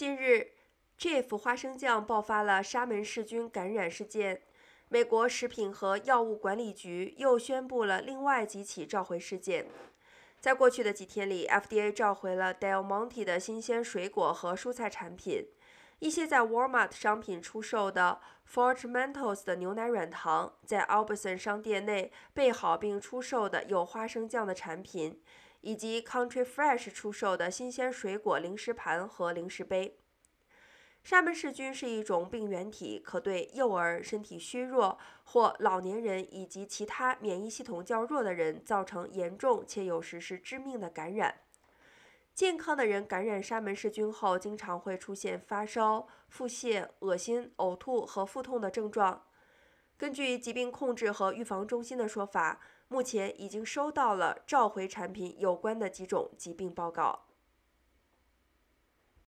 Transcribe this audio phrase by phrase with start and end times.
[0.00, 0.52] 近日
[0.98, 4.40] ，Jif 花生酱爆发了沙门氏菌感染事件。
[4.88, 9.66] 美国食品和药物管理局又宣布了另外几起召回事件。
[10.40, 15.46] 在过去的几天里，FDA 召回了 Del Monte 的新鲜水果和蔬菜产品。
[16.00, 25.22] 一些在 Walmart 商品出售的 Fort Mentos 的牛奶软糖，在 Albertson 商店内备好并出售的有花生酱的产品，
[25.60, 29.98] 以及 Country Fresh 出售的新鲜水果零食盘和零食杯。
[31.04, 41.40] 沙门氏菌是一种病原体，可对幼儿、身体虚弱或老年人以及其他免疫系统较弱的人造成严重且有时是致命的感染。
[42.40, 49.26] 健康的人感染沙门氏菌后，经常会出现发烧、腹泻、恶心、呕吐和腹痛的症状。
[49.98, 52.58] 根据疾病控制和预防中心的说法，
[52.88, 57.26] 目前已经收到了召回产品有关的几种疾病报告。